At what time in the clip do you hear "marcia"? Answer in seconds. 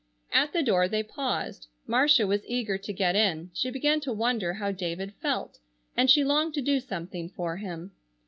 1.85-2.25